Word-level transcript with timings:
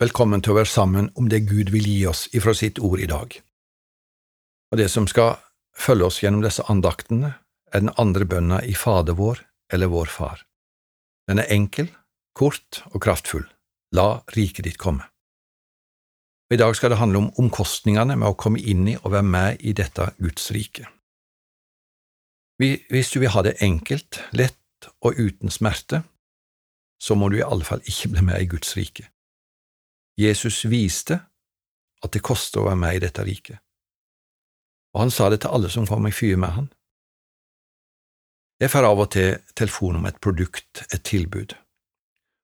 Velkommen 0.00 0.40
til 0.40 0.54
å 0.54 0.56
være 0.56 0.70
sammen 0.72 1.10
om 1.20 1.26
det 1.28 1.42
Gud 1.44 1.68
vil 1.74 1.84
gi 1.84 2.06
oss 2.08 2.22
ifra 2.32 2.54
sitt 2.56 2.78
ord 2.80 3.02
i 3.04 3.08
dag. 3.10 3.34
Og 4.72 4.78
det 4.80 4.86
som 4.88 5.04
skal 5.10 5.34
følge 5.76 6.06
oss 6.06 6.20
gjennom 6.22 6.40
disse 6.40 6.64
andaktene, 6.72 7.34
er 7.68 7.82
den 7.84 7.92
andre 8.00 8.24
bønna 8.24 8.62
i 8.64 8.72
Fader 8.72 9.18
vår 9.18 9.42
eller 9.76 9.92
Vår 9.92 10.08
Far. 10.08 10.40
Den 11.28 11.42
er 11.44 11.52
enkel, 11.52 11.92
kort 12.32 12.80
og 12.94 13.02
kraftfull. 13.04 13.44
La 13.92 14.22
riket 14.32 14.64
ditt 14.70 14.80
komme. 14.80 15.04
Og 16.48 16.56
I 16.56 16.62
dag 16.64 16.72
skal 16.80 16.94
det 16.94 17.02
handle 17.02 17.26
om 17.26 17.30
omkostningene 17.44 18.16
med 18.16 18.32
å 18.32 18.40
komme 18.40 18.64
inn 18.64 18.88
i 18.88 18.96
og 19.02 19.12
være 19.12 19.28
med 19.36 19.60
i 19.60 19.76
dette 19.76 20.14
Guds 20.16 20.48
rike. 20.56 20.88
Hvis 22.56 23.12
du 23.12 23.20
vil 23.20 23.34
ha 23.36 23.44
det 23.44 23.58
enkelt, 23.60 24.24
lett 24.32 24.92
og 25.04 25.20
uten 25.20 25.52
smerte, 25.52 26.06
så 26.96 27.20
må 27.20 27.28
du 27.28 27.42
i 27.42 27.44
alle 27.44 27.68
fall 27.68 27.84
ikke 27.84 28.14
bli 28.16 28.30
med 28.32 28.40
i 28.40 28.48
Guds 28.56 28.78
rike. 28.80 29.10
Jesus 30.20 30.64
viste 30.68 31.16
at 32.00 32.12
det 32.12 32.22
koster 32.24 32.60
å 32.60 32.68
være 32.68 32.80
med 32.80 32.96
i 32.96 33.02
dette 33.04 33.24
riket, 33.24 33.60
og 34.94 35.04
han 35.04 35.14
sa 35.14 35.30
det 35.30 35.42
til 35.44 35.54
alle 35.54 35.70
som 35.72 35.86
kom 35.88 36.08
i 36.08 36.14
fyr 36.14 36.36
med 36.40 36.54
han. 36.56 36.68
Jeg 38.60 38.72
får 38.72 38.88
av 38.88 39.00
og 39.00 39.10
til 39.14 39.38
telefon 39.56 40.00
om 40.00 40.08
et 40.08 40.18
produkt, 40.20 40.82
et 40.90 41.02
tilbud, 41.06 41.54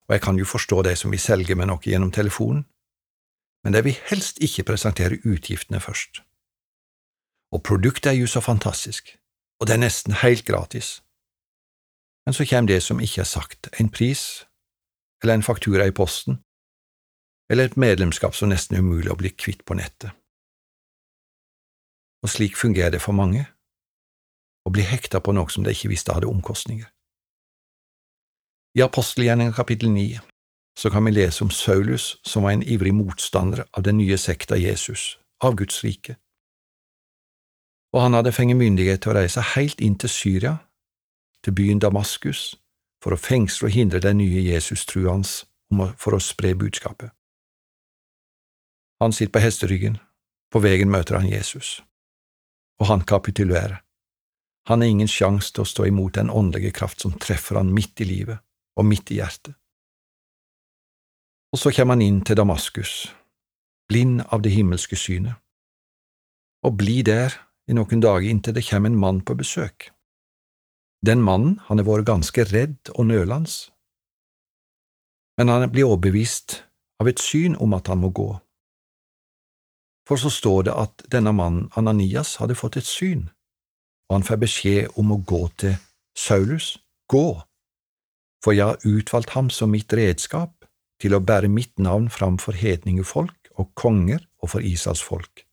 og 0.07 0.15
jeg 0.15 0.23
kan 0.25 0.39
jo 0.39 0.49
forstå 0.49 0.83
de 0.87 0.95
som 0.97 1.13
vil 1.13 1.21
selge 1.21 1.57
meg 1.59 1.69
noe 1.69 1.83
gjennom 1.83 2.13
telefonen, 2.15 2.65
men 3.65 3.75
de 3.75 3.83
vil 3.83 3.99
helst 4.09 4.39
ikke 4.45 4.69
presentere 4.69 5.19
utgiftene 5.27 5.81
først. 5.83 6.23
Og 7.53 7.63
produktet 7.67 8.13
er 8.13 8.21
jo 8.21 8.29
så 8.31 8.41
fantastisk, 8.41 9.17
og 9.61 9.67
det 9.67 9.75
er 9.75 9.83
nesten 9.83 10.15
helt 10.23 10.47
gratis. 10.47 11.01
Men 12.27 12.35
så 12.35 12.47
kommer 12.47 12.73
det 12.73 12.83
som 12.83 13.01
ikke 13.03 13.23
er 13.25 13.31
sagt, 13.31 13.69
en 13.81 13.91
pris 13.91 14.47
eller 15.23 15.35
en 15.35 15.43
faktura 15.47 15.87
i 15.87 15.95
posten, 15.95 16.39
eller 17.51 17.65
et 17.69 17.77
medlemskap 17.77 18.35
som 18.35 18.51
nesten 18.51 18.77
er 18.77 18.85
umulig 18.85 19.13
å 19.13 19.19
bli 19.19 19.31
kvitt 19.31 19.65
på 19.65 19.77
nettet. 19.79 20.11
Og 22.25 22.33
slik 22.33 22.57
fungerer 22.59 22.91
det 22.91 23.03
for 23.03 23.15
mange, 23.15 23.47
å 24.67 24.73
bli 24.75 24.83
hekta 24.83 25.21
på 25.23 25.35
noe 25.37 25.51
som 25.53 25.65
de 25.65 25.75
ikke 25.75 25.93
visste 25.93 26.15
hadde 26.15 26.27
omkostninger. 26.27 26.89
I 28.77 28.83
apostelgjerningen 28.85 29.55
kapittel 29.57 29.93
9 29.95 30.19
så 30.77 30.91
kan 30.91 31.07
vi 31.07 31.15
lese 31.15 31.45
om 31.45 31.51
Saulus 31.51 32.17
som 32.27 32.43
var 32.43 32.53
en 32.53 32.67
ivrig 32.67 32.93
motstander 32.95 33.65
av 33.73 33.87
den 33.87 33.97
nye 33.99 34.19
sekta 34.19 34.59
Jesus, 34.61 35.17
av 35.41 35.57
Guds 35.57 35.85
rike. 35.85 36.19
Og 37.95 38.03
han 38.03 38.13
hadde 38.13 38.35
fengt 38.37 38.59
myndighet 38.59 39.01
til 39.01 39.15
å 39.15 39.17
reise 39.17 39.41
helt 39.55 39.81
inn 39.81 39.97
til 39.97 40.13
Syria, 40.13 40.57
til 41.45 41.55
byen 41.57 41.81
Damaskus, 41.81 42.57
for 43.01 43.15
å 43.15 43.21
fengsle 43.21 43.71
og 43.71 43.73
hindre 43.73 44.03
den 44.05 44.19
nye 44.19 44.43
Jesus-truende 44.45 45.47
for 45.97 46.17
å 46.17 46.21
spre 46.21 46.53
budskapet. 46.59 47.16
Han 49.01 49.13
sitter 49.13 49.33
på 49.33 49.43
hesteryggen, 49.45 49.99
på 50.53 50.63
veien 50.65 50.91
møter 50.91 51.19
han 51.19 51.29
Jesus, 51.29 51.83
og 52.81 52.89
han 52.89 53.05
kapitulerer. 53.05 53.83
Han 54.67 54.81
har 54.83 54.89
ingen 54.89 55.11
sjanse 55.11 55.53
til 55.53 55.63
å 55.63 55.69
stå 55.69 55.87
imot 55.91 56.17
den 56.17 56.31
åndelige 56.33 56.73
kraft 56.75 57.05
som 57.05 57.15
treffer 57.21 57.61
han 57.61 57.75
midt 57.75 58.01
i 58.03 58.09
livet 58.09 58.41
og 58.77 58.89
midt 58.89 59.13
i 59.13 59.21
hjertet. 59.21 59.55
Og 61.55 61.61
så 61.61 61.71
kommer 61.77 61.95
han 61.95 62.05
inn 62.05 62.23
til 62.27 62.37
Damaskus, 62.41 62.95
blind 63.89 64.25
av 64.33 64.43
det 64.43 64.55
himmelske 64.57 64.99
synet, 64.99 65.37
og 66.67 66.81
blir 66.81 67.05
der 67.07 67.37
i 67.71 67.77
noen 67.77 68.03
dager 68.03 68.27
inntil 68.27 68.57
det 68.57 68.67
kommer 68.67 68.91
en 68.91 68.99
mann 68.99 69.21
på 69.23 69.37
besøk. 69.39 69.91
Den 71.07 71.23
mannen 71.23 71.61
han 71.69 71.79
har 71.79 71.87
vært 71.87 72.09
ganske 72.09 72.49
redd 72.51 72.91
og 72.97 73.07
nølende, 73.13 73.71
men 75.37 75.53
han 75.53 75.69
blir 75.71 75.87
overbevist 75.87 76.63
av 77.01 77.13
et 77.13 77.21
syn 77.21 77.55
om 77.61 77.77
at 77.77 77.93
han 77.93 78.01
må 78.01 78.11
gå 78.11 78.31
for 80.07 80.21
så 80.21 80.31
står 80.31 80.69
det 80.69 80.75
at 80.79 81.07
denne 81.13 81.33
mannen 81.35 81.67
Ananias 81.77 82.37
hadde 82.41 82.59
fått 82.59 82.79
et 82.79 82.87
syn, 82.87 83.27
og 84.09 84.19
han 84.19 84.27
får 84.27 84.41
beskjed 84.45 84.99
om 85.01 85.13
å 85.13 85.23
gå 85.27 85.43
til 85.59 85.75
Saulus, 86.17 86.77
gå, 87.11 87.27
for 88.43 88.55
jeg 88.55 88.71
har 88.71 88.87
utvalgt 88.87 89.35
ham 89.35 89.51
som 89.51 89.73
mitt 89.75 89.93
redskap 89.93 90.67
til 91.03 91.17
å 91.17 91.23
bære 91.23 91.51
mitt 91.51 91.75
navn 91.83 92.09
framfor 92.13 92.57
hedningefolk 92.57 93.51
og 93.59 93.73
konger 93.75 94.23
og 94.43 94.53
for 94.55 94.65
Israels 94.65 95.03
folk, 95.03 95.45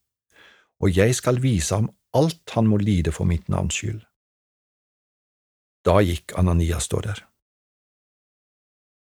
og 0.83 0.93
jeg 0.93 1.15
skal 1.17 1.41
vise 1.41 1.75
ham 1.75 1.89
alt 2.13 2.53
han 2.53 2.69
må 2.69 2.77
lide 2.77 3.11
for 3.11 3.25
mitt 3.25 3.49
navns 3.49 3.79
skyld. 3.79 4.03
Da 5.83 5.99
gikk 6.05 6.35
Ananias, 6.39 6.85
står 6.87 7.01
der. 7.09 7.23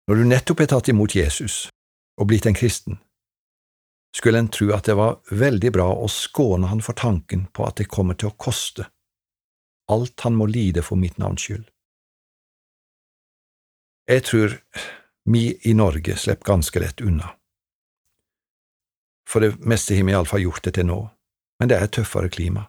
Når 0.09 0.19
du 0.19 0.25
nettopp 0.27 0.65
er 0.65 0.71
tatt 0.73 0.89
imot 0.91 1.15
Jesus 1.15 1.69
og 2.19 2.27
blitt 2.31 2.49
en 2.49 2.57
kristen, 2.59 2.99
skulle 4.17 4.39
en 4.39 4.49
tro 4.49 4.73
at 4.77 4.84
det 4.84 4.97
var 4.99 5.21
veldig 5.31 5.73
bra 5.73 5.89
å 5.95 6.09
skåne 6.09 6.69
han 6.69 6.83
for 6.84 6.99
tanken 6.99 7.47
på 7.53 7.67
at 7.67 7.81
det 7.81 7.91
kommer 7.91 8.19
til 8.19 8.31
å 8.31 8.37
koste, 8.37 8.89
alt 9.93 10.21
han 10.27 10.37
må 10.37 10.47
lide 10.47 10.84
for 10.84 11.00
mitt 11.00 11.19
navns 11.19 11.47
skyld. 11.47 11.69
Jeg 14.11 14.25
tror 14.27 14.59
vi 15.25 15.45
i 15.69 15.75
Norge 15.78 16.17
slipper 16.19 16.53
ganske 16.53 16.81
lett 16.83 17.00
unna. 17.00 17.31
For 19.28 19.41
det 19.41 19.62
meste 19.65 19.97
har 19.97 20.05
vi 20.05 20.12
iallfall 20.12 20.43
gjort 20.43 20.65
det 20.67 20.75
til 20.77 20.89
nå, 20.91 20.99
men 21.61 21.71
det 21.71 21.79
er 21.79 21.87
et 21.87 21.94
tøffere 21.97 22.29
klima. 22.29 22.67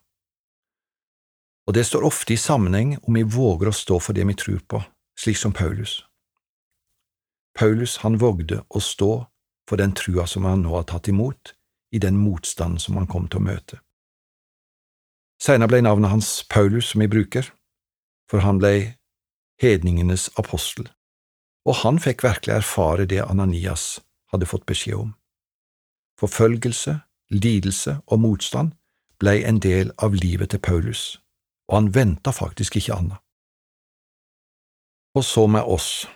Og 1.68 1.76
det 1.76 1.86
står 1.88 2.06
ofte 2.06 2.36
i 2.36 2.40
sammenheng 2.40 2.98
om 3.02 3.18
vi 3.18 3.24
våger 3.24 3.72
å 3.72 3.76
stå 3.76 4.00
for 4.00 4.16
det 4.16 4.28
vi 4.30 4.36
tror 4.40 4.62
på, 4.68 4.84
slik 5.20 5.40
som 5.40 5.56
Paulus. 5.56 6.04
Paulus 7.58 7.98
han 8.04 8.18
vågde 8.22 8.64
å 8.70 8.82
stå 8.82 9.12
for 9.70 9.80
den 9.80 9.94
trua 9.96 10.28
som 10.28 10.46
han 10.46 10.64
nå 10.66 10.76
har 10.76 10.88
tatt 10.90 11.08
imot, 11.08 11.54
i 11.94 12.00
den 12.00 12.18
motstanden 12.18 12.80
som 12.80 12.98
han 12.98 13.08
kom 13.08 13.28
til 13.30 13.42
å 13.42 13.48
møte. 13.48 13.80
Senere 15.42 15.70
ble 15.70 15.82
navnet 15.84 16.12
hans 16.14 16.30
Paulus, 16.50 16.92
som 16.92 17.04
vi 17.04 17.10
bruker, 17.12 17.50
for 18.32 18.44
han 18.46 18.60
ble 18.62 18.96
hedningenes 19.62 20.30
apostel, 20.40 20.88
og 21.68 21.82
han 21.84 22.00
fikk 22.02 22.24
virkelig 22.26 22.56
erfare 22.56 23.06
det 23.10 23.22
Ananias 23.24 24.02
hadde 24.34 24.50
fått 24.50 24.66
beskjed 24.66 24.98
om. 25.00 25.12
Forfølgelse, 26.20 27.00
lidelse 27.34 28.00
og 28.08 28.24
motstand 28.24 28.74
ble 29.22 29.40
en 29.48 29.60
del 29.64 29.92
av 30.04 30.16
livet 30.18 30.54
til 30.54 30.62
Paulus, 30.64 31.20
og 31.70 31.78
han 31.78 31.92
venta 31.96 32.34
faktisk 32.36 32.80
ikke 32.80 32.98
annet. 32.98 33.20
Og 35.14 35.24
så 35.24 35.46
med 35.48 35.62
oss. 35.70 36.08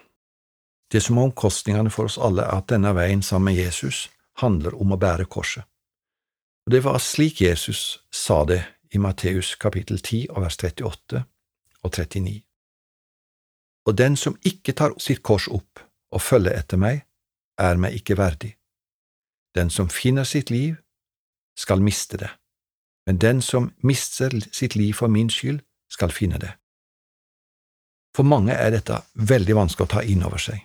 Det 0.92 1.02
som 1.04 1.18
er 1.18 1.28
omkostningene 1.28 1.92
for 1.92 2.08
oss 2.08 2.18
alle, 2.18 2.46
er 2.46 2.62
at 2.62 2.70
denne 2.72 2.94
veien 2.96 3.24
sammen 3.24 3.52
med 3.52 3.60
Jesus 3.60 4.08
handler 4.40 4.76
om 4.76 4.94
å 4.94 5.00
bære 5.00 5.26
korset. 5.26 5.64
Og 6.68 6.72
Det 6.72 6.84
var 6.84 7.00
slik 7.00 7.42
Jesus 7.42 8.00
sa 8.12 8.44
det 8.46 8.64
i 8.92 9.00
Matteus 9.00 9.56
kapittel 9.56 10.00
10 10.00 10.28
og 10.30 10.42
vers 10.44 10.58
38 10.58 11.24
og 11.84 11.92
39. 11.92 12.42
Og 13.88 13.98
den 13.98 14.18
som 14.18 14.36
ikke 14.44 14.74
tar 14.74 14.96
sitt 15.00 15.24
kors 15.24 15.48
opp 15.48 15.80
og 16.12 16.22
følger 16.22 16.60
etter 16.60 16.78
meg, 16.78 17.06
er 17.58 17.80
meg 17.80 17.96
ikke 17.96 18.18
verdig. 18.18 18.56
Den 19.56 19.70
som 19.70 19.90
finner 19.90 20.24
sitt 20.24 20.50
liv, 20.50 20.76
skal 21.58 21.82
miste 21.82 22.18
det, 22.18 22.30
men 23.08 23.18
den 23.18 23.42
som 23.42 23.72
mister 23.82 24.30
sitt 24.52 24.76
liv 24.76 24.94
for 24.94 25.08
min 25.08 25.30
skyld, 25.30 25.64
skal 25.90 26.12
finne 26.12 26.38
det. 26.38 26.52
For 28.16 28.28
mange 28.28 28.54
er 28.54 28.76
dette 28.76 29.00
veldig 29.14 29.56
vanskelig 29.56 29.88
å 29.88 29.94
ta 29.96 30.04
inn 30.04 30.26
over 30.28 30.42
seg. 30.42 30.60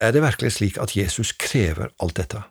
Er 0.00 0.10
det 0.12 0.22
virkelig 0.22 0.52
slik 0.52 0.76
at 0.78 0.96
Jesus 0.96 1.32
krever 1.32 1.88
alt 2.00 2.16
dette? 2.16 2.42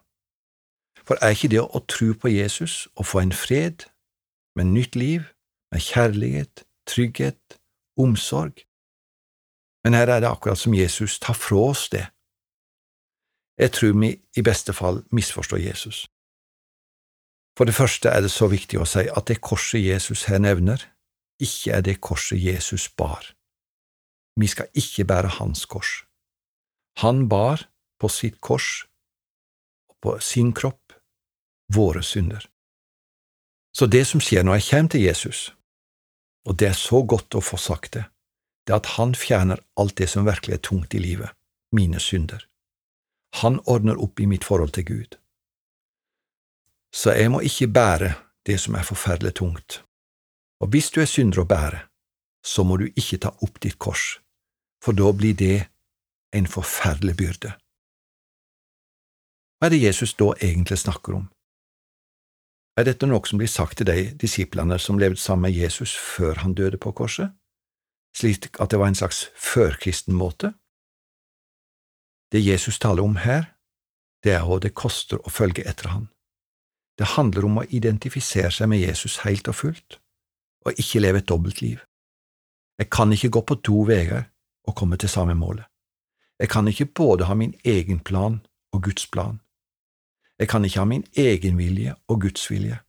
For 1.07 1.19
er 1.21 1.35
ikke 1.35 1.51
det 1.51 1.61
å 1.61 1.83
tro 1.87 2.13
på 2.15 2.31
Jesus 2.31 2.87
og 2.95 3.05
få 3.05 3.23
en 3.23 3.35
fred, 3.35 3.83
med 4.55 4.69
nytt 4.71 4.95
liv, 4.95 5.21
med 5.71 5.81
kjærlighet, 5.81 6.63
trygghet, 6.87 7.59
omsorg? 7.99 8.63
Men 9.83 9.93
her 9.93 10.07
er 10.07 10.19
det 10.23 10.31
akkurat 10.31 10.57
som 10.57 10.73
Jesus 10.73 11.19
tar 11.19 11.35
fra 11.35 11.59
oss 11.71 11.89
det. 11.89 12.05
Jeg 13.59 13.71
tror 13.71 13.99
vi 13.99 14.11
i 14.37 14.41
beste 14.41 14.73
fall 14.73 15.03
misforstår 15.11 15.57
Jesus. 15.57 16.07
For 17.57 17.65
det 17.65 17.75
første 17.75 18.09
er 18.09 18.21
det 18.21 18.31
så 18.31 18.47
viktig 18.47 18.79
å 18.81 18.87
si 18.89 19.05
at 19.05 19.27
det 19.27 19.41
korset 19.41 19.83
Jesus 19.83 20.23
her 20.25 20.39
nevner, 20.41 20.81
ikke 21.41 21.75
er 21.75 21.81
det 21.85 22.01
korset 22.01 22.39
Jesus 22.41 22.89
bar. 22.89 23.35
Vi 24.39 24.47
skal 24.47 24.71
ikke 24.73 25.05
bære 25.05 25.35
hans 25.37 25.65
kors. 25.65 26.01
Han 27.01 27.27
bar 27.27 27.65
på 27.99 28.09
sitt 28.09 28.41
kors 28.41 28.85
og 29.89 29.95
på 30.03 30.17
sin 30.19 30.53
kropp 30.53 30.93
våre 31.73 32.03
synder. 32.03 32.45
Så 33.73 33.87
det 33.89 34.05
som 34.05 34.21
skjer 34.21 34.45
når 34.45 34.59
jeg 34.59 34.69
kommer 34.69 34.93
til 34.93 35.05
Jesus, 35.07 35.39
og 36.45 36.57
det 36.59 36.69
er 36.69 36.77
så 36.77 37.01
godt 37.01 37.35
å 37.35 37.41
få 37.41 37.57
sagt 37.57 37.95
det, 37.97 38.03
det 38.67 38.75
er 38.75 38.81
at 38.81 38.91
han 38.97 39.15
fjerner 39.17 39.63
alt 39.79 39.97
det 39.97 40.09
som 40.11 40.27
virkelig 40.27 40.57
er 40.57 40.65
tungt 40.67 40.93
i 40.93 41.01
livet, 41.01 41.33
mine 41.71 41.99
synder. 41.99 42.45
Han 43.41 43.59
ordner 43.65 43.97
opp 43.99 44.19
i 44.19 44.27
mitt 44.29 44.45
forhold 44.45 44.75
til 44.77 44.85
Gud. 44.85 45.17
Så 46.93 47.15
jeg 47.17 47.31
må 47.33 47.41
ikke 47.41 47.71
bære 47.73 48.13
det 48.45 48.59
som 48.61 48.75
er 48.77 48.85
forferdelig 48.85 49.33
tungt. 49.39 49.81
Og 50.61 50.69
hvis 50.69 50.91
du 50.93 51.01
er 51.01 51.09
synder 51.09 51.41
å 51.41 51.49
bære, 51.49 51.81
så 52.45 52.63
må 52.63 52.77
du 52.77 52.85
ikke 52.93 53.17
ta 53.23 53.31
opp 53.41 53.59
ditt 53.63 53.79
kors, 53.79 54.19
for 54.83 54.95
da 54.95 55.09
blir 55.15 55.33
det 55.39 55.65
en 56.33 56.47
forferdelig 56.49 57.15
byrde. 57.17 57.53
Hva 59.57 59.69
er 59.69 59.75
det 59.75 59.83
Jesus 59.83 60.15
da 60.19 60.33
egentlig 60.41 60.81
snakker 60.81 61.15
om? 61.21 61.29
Er 62.77 62.87
dette 62.87 63.07
noe 63.07 63.21
som 63.29 63.37
blir 63.37 63.51
sagt 63.51 63.77
til 63.77 63.87
de 63.87 64.09
disiplene 64.19 64.79
som 64.81 64.97
levde 64.99 65.21
sammen 65.21 65.47
med 65.47 65.55
Jesus 65.55 65.93
før 65.93 66.41
han 66.41 66.55
døde 66.57 66.79
på 66.81 66.91
korset, 66.91 67.29
slik 68.17 68.49
at 68.59 68.73
det 68.73 68.79
var 68.81 68.89
en 68.89 68.97
slags 68.97 69.27
førkristen 69.37 70.17
måte? 70.17 70.55
Det 72.33 72.41
Jesus 72.41 72.79
taler 72.81 73.05
om 73.05 73.15
her, 73.21 73.53
det 74.25 74.33
er 74.33 74.45
hva 74.47 74.57
det 74.59 74.73
koster 74.73 75.21
å 75.21 75.29
følge 75.29 75.65
etter 75.69 75.91
han. 75.93 76.07
Det 76.97 77.13
handler 77.13 77.45
om 77.45 77.59
å 77.61 77.67
identifisere 77.69 78.51
seg 78.53 78.69
med 78.69 78.81
Jesus 78.81 79.19
helt 79.21 79.47
og 79.47 79.57
fullt, 79.59 79.99
og 80.65 80.79
ikke 80.79 81.01
leve 81.01 81.21
et 81.21 81.29
dobbeltliv. 81.29 81.81
Jeg 82.81 82.89
kan 82.89 83.13
ikke 83.13 83.29
gå 83.37 83.41
på 83.47 83.61
to 83.61 83.83
veier 83.85 84.31
og 84.65 84.75
komme 84.75 84.97
til 84.97 85.09
samme 85.09 85.35
målet. 85.37 85.69
Jeg 86.39 86.49
kan 86.49 86.67
ikke 86.67 86.85
både 86.85 87.25
ha 87.25 87.33
min 87.33 87.53
egen 87.65 87.99
plan 87.99 88.45
og 88.71 88.83
Guds 88.83 89.07
plan. 89.07 89.39
Jeg 90.39 90.49
kan 90.49 90.65
ikke 90.65 90.79
ha 90.79 90.85
min 90.85 91.05
egen 91.17 91.57
vilje 91.57 91.95
og 92.07 92.21
Guds 92.21 92.49
vilje. 92.51 92.79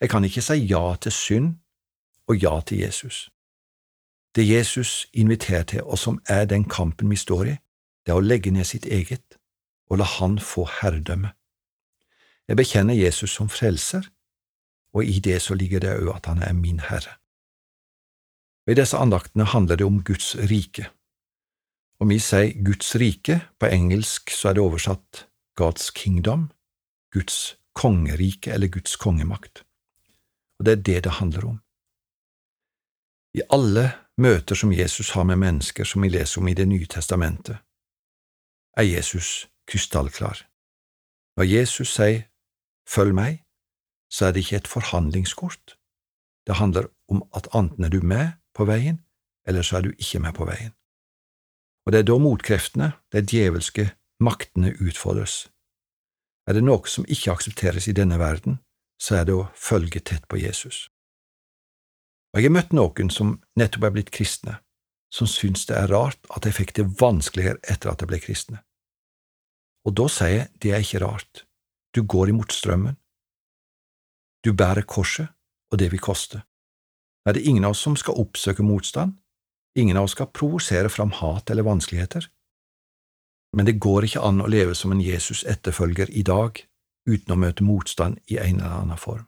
Jeg 0.00 0.10
kan 0.10 0.24
ikke 0.24 0.42
si 0.42 0.54
ja 0.54 0.96
til 1.00 1.12
synd 1.12 1.54
og 2.26 2.36
ja 2.36 2.60
til 2.60 2.78
Jesus. 2.78 3.30
Det 4.34 4.48
Jesus 4.48 5.06
inviterer 5.12 5.62
til, 5.62 5.82
og 5.82 5.98
som 5.98 6.20
er 6.28 6.44
den 6.44 6.64
kampen 6.64 7.10
vi 7.10 7.16
står 7.16 7.44
i, 7.44 7.56
det 8.06 8.12
er 8.12 8.18
å 8.18 8.24
legge 8.24 8.50
ned 8.50 8.66
sitt 8.68 8.86
eget 8.86 9.38
og 9.90 9.98
la 9.98 10.04
Han 10.04 10.38
få 10.38 10.66
herredømme. 10.80 11.30
Jeg 12.48 12.56
bekjenner 12.56 12.94
Jesus 12.94 13.30
som 13.30 13.48
frelser, 13.48 14.02
og 14.94 15.04
i 15.04 15.20
det 15.20 15.42
så 15.42 15.54
ligger 15.54 15.80
det 15.80 15.94
òg 16.00 16.16
at 16.16 16.26
han 16.26 16.42
er 16.42 16.52
min 16.52 16.80
Herre. 16.80 17.16
I 18.68 18.74
disse 18.74 18.96
andaktene 18.96 19.44
handler 19.44 19.76
det 19.76 19.86
om 19.86 20.02
Guds 20.04 20.34
rike. 20.36 20.88
Om 22.04 22.08
vi 22.08 22.18
sier 22.20 22.50
Guds 22.60 22.96
rike, 23.00 23.38
på 23.56 23.68
engelsk 23.72 24.28
så 24.28 24.50
er 24.50 24.56
det 24.58 24.60
oversatt 24.60 25.22
God's 25.56 25.86
kingdom, 25.96 26.50
Guds 27.16 27.56
kongerike 27.72 28.52
eller 28.52 28.68
Guds 28.68 28.98
kongemakt. 29.00 29.62
Og 30.58 30.66
det 30.66 30.72
er 30.72 30.82
det 30.88 30.98
det 31.06 31.14
handler 31.20 31.46
om. 31.48 31.56
I 33.40 33.46
alle 33.48 33.86
møter 34.20 34.54
som 34.54 34.76
Jesus 34.76 35.14
har 35.16 35.24
med 35.24 35.40
mennesker 35.46 35.88
som 35.88 36.04
vi 36.04 36.12
leser 36.12 36.42
om 36.42 36.52
i 36.52 36.54
Det 36.54 36.68
nye 36.68 36.86
testamentet, 36.86 37.56
er 38.76 38.82
Jesus 38.82 39.48
krystallklar. 39.64 40.44
Når 41.40 41.44
Jesus 41.44 41.96
sier 41.96 42.28
Følg 42.84 43.16
meg, 43.16 43.40
så 44.12 44.26
er 44.26 44.32
det 44.36 44.44
ikke 44.44 44.56
et 44.56 44.68
forhandlingskort. 44.68 45.78
Det 46.46 46.60
handler 46.60 46.92
om 47.08 47.24
at 47.32 47.48
enten 47.54 47.84
er 47.84 47.88
du 47.88 48.02
med 48.04 48.36
på 48.54 48.68
veien, 48.68 49.00
eller 49.48 49.62
så 49.62 49.76
er 49.76 49.88
du 49.88 49.94
ikke 49.98 50.20
med 50.20 50.36
på 50.36 50.44
veien. 50.44 50.76
Og 51.84 51.92
det 51.92 52.00
er 52.00 52.08
da 52.08 52.16
motkreftene, 52.20 52.92
de 53.12 53.20
djevelske 53.20 53.90
maktene, 54.24 54.72
utfordres. 54.80 55.48
Er 56.48 56.56
det 56.56 56.64
noe 56.64 56.88
som 56.88 57.06
ikke 57.08 57.32
aksepteres 57.32 57.88
i 57.88 57.96
denne 57.96 58.18
verden, 58.20 58.58
så 59.00 59.20
er 59.20 59.28
det 59.28 59.36
å 59.36 59.48
følge 59.56 60.00
tett 60.00 60.26
på 60.28 60.40
Jesus. 60.40 60.88
Og 62.32 62.40
jeg 62.40 62.48
har 62.48 62.56
møtt 62.56 62.72
noen 62.74 63.10
som 63.12 63.36
nettopp 63.58 63.88
er 63.88 63.94
blitt 63.94 64.12
kristne, 64.14 64.58
som 65.14 65.28
syns 65.30 65.66
det 65.68 65.76
er 65.78 65.92
rart 65.92 66.18
at 66.34 66.46
de 66.46 66.52
fikk 66.52 66.74
det 66.78 66.88
vanskeligere 67.00 67.60
etter 67.70 67.92
at 67.92 68.00
de 68.02 68.08
ble 68.10 68.18
kristne. 68.22 68.64
Og 69.84 69.94
da 69.94 70.08
sier 70.10 70.34
jeg 70.34 70.48
det 70.64 70.72
er 70.72 70.84
ikke 70.84 71.04
rart, 71.04 71.44
du 71.94 72.02
går 72.02 72.32
imot 72.32 72.52
strømmen. 72.52 72.96
Du 74.44 74.52
bærer 74.52 74.82
korset, 74.82 75.28
og 75.70 75.78
det 75.78 75.92
vil 75.92 76.02
koste. 76.02 76.42
Er 77.24 77.36
det 77.36 77.44
ingen 77.46 77.64
av 77.64 77.72
oss 77.72 77.84
som 77.86 77.94
skal 77.96 78.18
oppsøke 78.20 78.64
motstand, 78.66 79.14
ingen 79.74 79.96
av 79.96 80.04
oss 80.04 80.14
skal 80.16 80.30
provosere 80.32 80.88
fram 80.88 81.10
hat 81.10 81.50
eller 81.50 81.62
vanskeligheter. 81.62 82.28
Men 83.56 83.66
det 83.66 83.78
går 83.78 84.04
ikke 84.04 84.22
an 84.22 84.42
å 84.42 84.50
leve 84.50 84.74
som 84.74 84.92
en 84.92 85.02
Jesus-etterfølger 85.02 86.10
i 86.10 86.22
dag 86.26 86.58
uten 87.06 87.34
å 87.34 87.38
møte 87.38 87.64
motstand 87.64 88.18
i 88.26 88.38
en 88.38 88.60
eller 88.60 88.80
annen 88.80 88.98
form. 88.98 89.26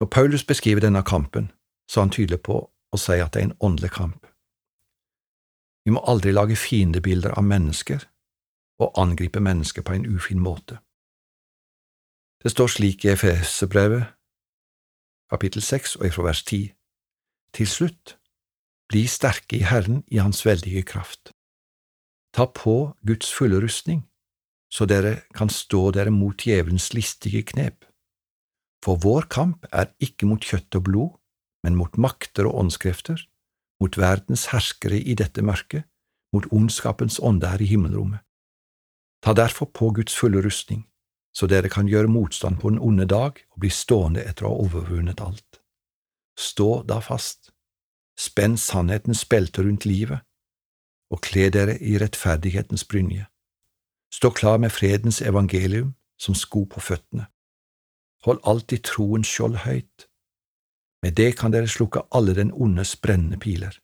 Når 0.00 0.10
Paulus 0.10 0.44
beskriver 0.44 0.84
denne 0.84 1.02
kampen, 1.02 1.50
så 1.90 2.00
er 2.00 2.06
han 2.06 2.14
tydelig 2.14 2.42
på 2.42 2.58
å 2.68 3.00
si 3.00 3.18
at 3.18 3.34
det 3.34 3.40
er 3.40 3.48
en 3.48 3.58
åndelig 3.60 3.90
kamp. 3.96 4.26
Vi 5.84 5.92
må 5.92 6.00
aldri 6.08 6.32
lage 6.32 6.56
fiendebilder 6.56 7.34
av 7.38 7.44
mennesker 7.44 8.06
og 8.80 8.98
angripe 9.00 9.40
mennesker 9.40 9.82
på 9.82 9.94
en 9.94 10.06
ufin 10.06 10.40
måte. 10.40 10.78
Det 12.42 12.50
står 12.52 12.68
slik 12.68 13.04
i 13.04 13.12
Efeserbrevet, 13.14 14.04
kapittel 15.30 15.62
seks 15.62 15.96
og 15.96 16.06
ifra 16.06 16.26
vers 16.28 16.42
ti, 16.44 16.60
til 17.54 17.68
slutt, 17.68 18.18
bli 18.90 19.06
sterke 19.08 19.58
i 19.58 19.64
Herren 19.64 20.02
i 20.12 20.20
Hans 20.22 20.44
veldige 20.46 20.82
kraft. 20.86 21.32
Ta 22.34 22.46
på 22.46 22.94
Guds 23.06 23.30
fulle 23.32 23.60
rustning, 23.62 24.02
så 24.72 24.86
dere 24.90 25.22
kan 25.34 25.50
stå 25.52 25.90
dere 25.94 26.10
mot 26.10 26.36
djevelens 26.40 26.90
listige 26.94 27.44
knep. 27.46 27.84
For 28.84 28.98
vår 29.00 29.28
kamp 29.32 29.68
er 29.72 29.92
ikke 30.02 30.26
mot 30.28 30.42
kjøtt 30.44 30.74
og 30.76 30.84
blod, 30.88 31.12
men 31.64 31.78
mot 31.78 31.94
makter 31.96 32.48
og 32.50 32.58
åndskrefter, 32.64 33.22
mot 33.80 33.96
verdens 33.96 34.48
herskere 34.52 34.98
i 34.98 35.14
dette 35.16 35.42
mørket, 35.46 35.86
mot 36.34 36.46
ondskapens 36.52 37.20
ånde 37.22 37.48
her 37.48 37.62
i 37.62 37.70
himmelrommet. 37.70 38.20
Ta 39.24 39.32
derfor 39.32 39.70
på 39.72 39.92
Guds 39.96 40.16
fulle 40.18 40.42
rustning, 40.44 40.82
så 41.32 41.46
dere 41.48 41.70
kan 41.72 41.88
gjøre 41.88 42.10
motstand 42.10 42.60
på 42.60 42.74
den 42.74 42.82
onde 42.82 43.06
dag 43.08 43.38
og 43.54 43.62
bli 43.62 43.70
stående 43.72 44.26
etter 44.26 44.44
å 44.44 44.52
ha 44.52 44.66
overvunnet 44.66 45.22
alt. 45.24 45.62
Stå 46.36 46.82
da 46.84 46.98
fast, 47.00 47.53
spenn 48.18 48.56
sannhetens 48.56 49.24
belte 49.24 49.62
rundt 49.62 49.84
livet, 49.84 50.20
og 51.10 51.20
kle 51.26 51.50
dere 51.50 51.78
i 51.78 51.98
rettferdighetens 51.98 52.84
brynje. 52.84 53.26
Stå 54.14 54.30
klar 54.30 54.58
med 54.58 54.70
fredens 54.70 55.20
evangelium 55.22 55.94
som 56.18 56.34
sko 56.34 56.64
på 56.64 56.80
føttene. 56.80 57.26
Hold 58.24 58.40
alltid 58.44 58.84
troens 58.86 59.28
skjold 59.28 59.56
høyt. 59.66 60.06
Med 61.02 61.16
det 61.18 61.34
kan 61.38 61.52
dere 61.52 61.68
slukke 61.68 62.06
alle 62.10 62.34
den 62.34 62.52
ondes 62.52 62.96
brennende 62.96 63.38
piler. 63.38 63.74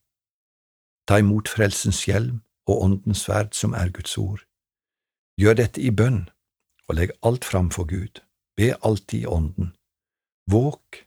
Ta 1.09 1.19
imot 1.19 1.49
frelsens 1.49 2.05
hjelm 2.06 2.41
og 2.71 2.82
åndens 2.85 3.27
sverd 3.27 3.53
som 3.59 3.75
er 3.75 3.91
Guds 3.91 4.17
ord. 4.19 4.47
Gjør 5.41 5.59
dette 5.59 5.82
i 5.82 5.91
bønn 5.91 6.29
og 6.88 6.97
legg 6.99 7.12
alt 7.27 7.44
fram 7.44 7.71
for 7.75 7.85
Gud, 7.88 8.23
be 8.56 8.73
alltid 8.87 9.23
i 9.23 9.27
Ånden, 9.27 9.75
våk 10.50 11.05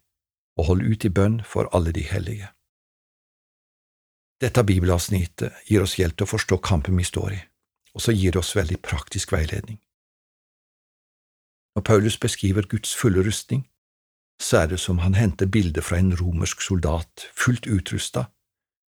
og 0.58 0.66
hold 0.70 0.84
ut 0.84 1.06
i 1.06 1.10
bønn 1.10 1.42
for 1.44 1.70
alle 1.76 1.92
de 1.92 2.04
hellige. 2.08 2.50
Dette 4.44 4.64
bibelavsnittet 4.68 5.54
gir 5.70 5.86
oss 5.86 5.96
hjelp 5.96 6.18
til 6.18 6.28
å 6.28 6.34
forstå 6.34 6.58
kampen 6.66 6.98
vi 7.00 7.06
står 7.08 7.36
i, 7.38 7.42
og 7.96 8.04
så 8.04 8.12
gir 8.12 8.36
det 8.36 8.42
oss 8.42 8.56
veldig 8.58 8.82
praktisk 8.84 9.32
veiledning. 9.32 9.78
Når 11.78 11.86
Paulus 11.88 12.18
beskriver 12.20 12.68
Guds 12.68 12.92
fulle 12.96 13.24
rustning, 13.24 13.64
så 14.42 14.64
er 14.64 14.74
det 14.74 14.80
som 14.84 15.00
han 15.00 15.16
henter 15.16 15.48
bilder 15.48 15.82
fra 15.82 15.98
en 15.98 16.12
romersk 16.18 16.62
soldat 16.62 17.28
fullt 17.32 17.70
utrusta, 17.72 18.26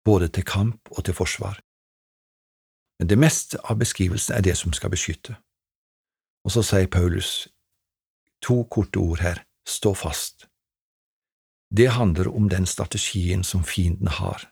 både 0.04 0.28
til 0.28 0.44
kamp 0.48 0.88
og 0.90 1.04
til 1.04 1.14
forsvar. 1.14 1.60
Men 2.98 3.10
det 3.10 3.18
meste 3.18 3.60
av 3.68 3.76
beskrivelsen 3.78 4.34
er 4.36 4.46
det 4.46 4.56
som 4.56 4.72
skal 4.72 4.90
beskytte. 4.90 5.36
Og 6.46 6.54
så 6.54 6.62
sier 6.64 6.88
Paulus 6.88 7.48
to 8.42 8.64
korte 8.64 8.98
ord 8.98 9.20
her, 9.20 9.44
stå 9.68 9.92
fast. 9.94 10.48
Det 11.70 11.92
handler 11.92 12.32
om 12.32 12.48
den 12.48 12.66
strategien 12.66 13.44
som 13.44 13.64
fienden 13.64 14.08
har, 14.08 14.51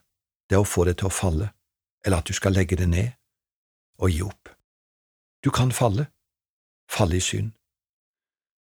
det 0.51 0.57
er 0.57 0.65
å 0.65 0.67
få 0.67 0.83
det 0.83 0.97
til 0.99 1.07
å 1.07 1.15
falle, 1.15 1.45
eller 2.03 2.19
at 2.19 2.27
du 2.27 2.35
skal 2.35 2.51
legge 2.51 2.75
det 2.75 2.89
ned 2.91 3.13
og 4.03 4.11
gi 4.11 4.19
opp. 4.25 4.49
Du 5.39 5.47
kan 5.55 5.71
falle, 5.71 6.09
falle 6.91 7.15
i 7.15 7.23
synd. 7.23 7.53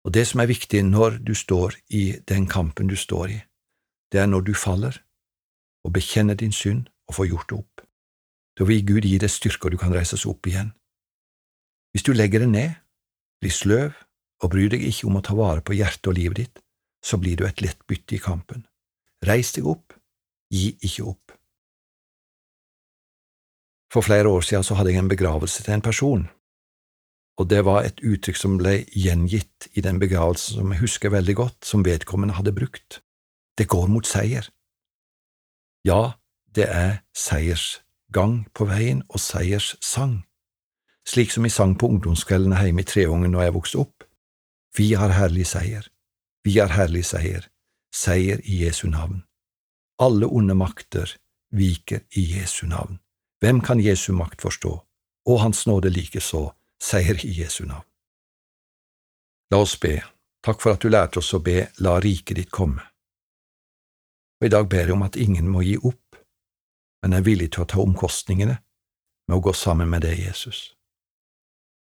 Og 0.02 0.10
det 0.16 0.24
som 0.26 0.42
er 0.42 0.50
viktig 0.50 0.80
når 0.82 1.20
du 1.22 1.30
står 1.34 1.76
i 1.94 2.18
den 2.26 2.48
kampen 2.50 2.90
du 2.90 2.96
står 2.98 3.30
i, 3.30 3.38
det 4.10 4.18
er 4.18 4.26
når 4.26 4.48
du 4.48 4.52
faller, 4.58 4.98
og 5.86 5.94
bekjenner 5.94 6.34
din 6.34 6.50
synd 6.50 6.88
og 7.06 7.20
får 7.20 7.30
gjort 7.30 7.50
det 7.50 7.58
opp. 7.60 7.86
Da 8.58 8.66
vil 8.66 8.82
Gud 8.86 9.06
gi 9.06 9.20
deg 9.22 9.30
styrke, 9.30 9.68
og 9.68 9.76
du 9.76 9.78
kan 9.78 9.94
reises 9.94 10.26
opp 10.26 10.46
igjen. 10.50 10.72
Hvis 11.94 12.02
du 12.02 12.12
legger 12.18 12.42
det 12.42 12.50
ned, 12.50 12.74
blir 13.38 13.54
sløv 13.54 13.94
og 14.42 14.50
bryr 14.50 14.74
deg 14.74 14.82
ikke 14.90 15.06
om 15.06 15.20
å 15.20 15.22
ta 15.22 15.38
vare 15.38 15.62
på 15.62 15.78
hjertet 15.78 16.10
og 16.10 16.18
livet 16.18 16.42
ditt, 16.42 16.58
så 16.98 17.14
blir 17.22 17.38
du 17.38 17.46
et 17.46 17.62
lett 17.62 17.86
bytte 17.86 18.18
i 18.18 18.22
kampen. 18.22 18.66
Reis 19.22 19.54
deg 19.54 19.70
opp, 19.70 19.94
gi 20.50 20.72
ikke 20.82 21.06
opp. 21.14 21.36
For 23.96 24.04
flere 24.04 24.28
år 24.28 24.44
siden 24.44 24.64
så 24.66 24.76
hadde 24.76 24.92
jeg 24.92 25.00
en 25.00 25.08
begravelse 25.08 25.62
til 25.64 25.72
en 25.72 25.82
person, 25.82 26.26
og 27.40 27.48
det 27.48 27.62
var 27.64 27.86
et 27.86 28.02
uttrykk 28.04 28.36
som 28.36 28.58
ble 28.60 28.82
gjengitt 28.92 29.70
i 29.72 29.80
den 29.84 30.00
begravelsen 30.00 30.60
som 30.60 30.72
jeg 30.72 30.82
husker 30.82 31.12
veldig 31.14 31.36
godt, 31.36 31.64
som 31.64 31.84
vedkommende 31.84 32.36
hadde 32.36 32.52
brukt. 32.52 33.00
Det 33.56 33.68
går 33.68 33.88
mot 33.88 34.06
seier. 34.06 34.48
Ja, 35.84 36.12
det 36.52 36.68
er 36.68 37.00
seiersgang 37.16 38.44
på 38.52 38.68
veien 38.68 39.02
og 39.08 39.20
seierssang 39.20 40.26
slik 41.06 41.30
som 41.30 41.46
vi 41.46 41.50
sang 41.50 41.76
på 41.78 41.88
ungdomskveldene 41.88 42.58
hjemme 42.64 42.82
i 42.82 42.88
Treungen 42.88 43.32
når 43.32 43.46
jeg 43.46 43.54
vokste 43.54 43.82
opp. 43.84 44.04
Vi 44.76 44.92
har 44.98 45.14
herlig 45.14 45.46
seier, 45.48 45.86
vi 46.44 46.58
har 46.58 46.74
herlig 46.74 47.04
seier, 47.06 47.46
seier 47.94 48.42
i 48.44 48.64
Jesu 48.64 48.88
navn. 48.90 49.22
Alle 50.02 50.26
onde 50.26 50.54
makter 50.58 51.14
viker 51.54 52.02
i 52.18 52.26
Jesu 52.36 52.66
navn. 52.66 52.98
Hvem 53.40 53.60
kan 53.60 53.80
Jesu 53.80 54.12
makt 54.12 54.42
forstå? 54.42 54.72
Og 55.26 55.40
Hans 55.40 55.66
nåde 55.66 55.90
likeså, 55.90 56.50
seier 56.82 57.18
i 57.24 57.32
Jesu 57.40 57.64
navn. 57.66 57.84
La 59.50 59.60
oss 59.60 59.76
be. 59.80 59.98
Takk 60.46 60.62
for 60.62 60.76
at 60.76 60.82
du 60.82 60.88
lærte 60.88 61.18
oss 61.18 61.34
å 61.34 61.42
be 61.42 61.66
La 61.82 61.98
riket 62.00 62.38
ditt 62.38 62.50
komme. 62.54 62.82
Og 64.40 64.46
i 64.46 64.52
dag 64.52 64.68
ber 64.70 64.86
jeg 64.86 64.94
om 64.94 65.04
at 65.06 65.16
ingen 65.16 65.48
må 65.50 65.64
gi 65.66 65.76
opp, 65.76 66.16
men 67.02 67.16
er 67.16 67.24
villig 67.26 67.52
til 67.54 67.64
å 67.64 67.68
ta 67.70 67.80
omkostningene 67.82 68.56
med 69.26 69.36
å 69.36 69.42
gå 69.42 69.52
sammen 69.52 69.90
med 69.90 70.04
deg, 70.06 70.18
Jesus. 70.28 70.72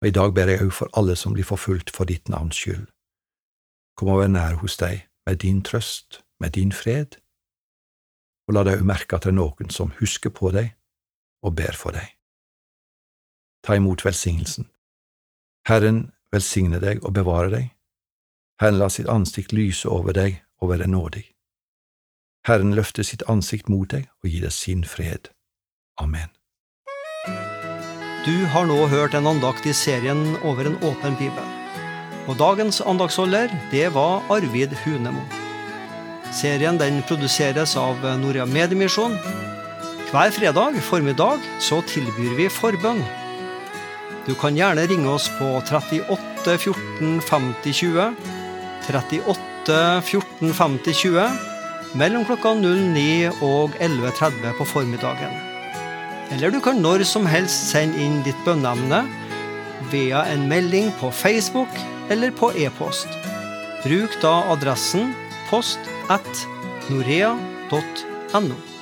Og 0.03 0.09
i 0.11 0.15
dag 0.15 0.35
ber 0.35 0.51
jeg 0.51 0.63
òg 0.65 0.73
for 0.75 0.91
alle 0.99 1.17
som 1.17 1.35
blir 1.37 1.47
forfulgt 1.49 1.93
for 1.95 2.09
ditt 2.09 2.29
navns 2.33 2.59
skyld. 2.61 2.87
Kom 3.97 4.11
og 4.11 4.23
vær 4.23 4.33
nær 4.33 4.59
hos 4.63 4.79
deg 4.81 5.07
med 5.27 5.43
din 5.45 5.63
trøst, 5.63 6.23
med 6.41 6.57
din 6.57 6.73
fred, 6.73 7.19
og 8.49 8.57
la 8.57 8.65
deg 8.67 8.83
merke 8.85 9.17
at 9.17 9.25
det 9.25 9.33
er 9.33 9.39
noen 9.39 9.71
som 9.73 9.95
husker 10.01 10.33
på 10.35 10.51
deg 10.53 10.75
og 11.45 11.57
ber 11.59 11.77
for 11.77 11.97
deg. 11.97 12.09
Ta 13.65 13.77
imot 13.77 14.05
velsignelsen. 14.05 14.69
Herren 15.69 16.11
velsigne 16.33 16.81
deg 16.83 17.05
og 17.05 17.15
bevare 17.17 17.53
deg. 17.53 17.71
Herren 18.61 18.81
la 18.81 18.91
sitt 18.93 19.09
ansikt 19.11 19.53
lyse 19.53 19.89
over 19.89 20.17
deg 20.17 20.43
og 20.61 20.73
være 20.75 20.89
nådig. 20.91 21.25
Herren 22.49 22.75
løfte 22.77 23.05
sitt 23.05 23.25
ansikt 23.29 23.71
mot 23.73 23.89
deg 23.89 24.09
og 24.23 24.29
gi 24.29 24.41
deg 24.45 24.53
sin 24.53 24.85
fred. 24.85 25.31
Amen. 26.01 26.29
Du 28.25 28.37
har 28.53 28.65
nå 28.69 28.77
hørt 28.89 29.15
en 29.15 29.27
andakt 29.29 29.67
i 29.69 29.73
serien 29.77 30.37
Over 30.49 30.69
en 30.69 30.79
åpen 30.85 31.17
bibel. 31.21 31.45
Og 32.29 32.39
dagens 32.41 32.81
andaktsholder, 32.81 33.53
det 33.71 33.91
var 33.95 34.25
Arvid 34.33 34.73
Hunemo. 34.85 35.25
Serien 36.33 36.81
den 36.81 37.03
produseres 37.05 37.77
av 37.77 38.01
Norea 38.21 38.47
Mediemisjon. 38.49 39.19
Hver 40.15 40.31
fredag 40.31 40.77
formiddag 40.87 41.43
så 41.59 41.81
tilbyr 41.91 42.37
vi 42.39 42.45
forbønn. 42.47 43.01
Du 44.29 44.37
kan 44.39 44.55
gjerne 44.55 44.85
ringe 44.87 45.09
oss 45.11 45.25
på 45.41 45.49
38 45.59 46.53
14 46.55 47.17
50 47.19 47.73
20. 47.75 48.05
38 48.87 49.79
14 50.07 50.53
50 50.55 50.95
20 51.01 51.25
mellom 51.99 52.23
klokka 52.29 52.53
09 52.61 53.33
og 53.43 53.75
11.30 53.83 54.55
på 54.61 54.67
formiddagen. 54.71 55.35
Eller 56.31 56.55
du 56.55 56.61
kan 56.63 56.79
når 56.79 57.03
som 57.11 57.27
helst 57.27 57.73
sende 57.73 57.99
inn 57.99 58.21
ditt 58.23 58.39
bønneemne 58.47 59.01
via 59.91 60.23
en 60.31 60.47
melding 60.53 60.93
på 61.01 61.11
Facebook 61.11 61.81
eller 62.07 62.31
på 62.39 62.53
e-post. 62.55 63.11
Bruk 63.83 64.15
da 64.23 64.37
adressen 64.55 65.11
post 65.51 65.83
at 66.07 66.47
norea.no. 66.87 68.74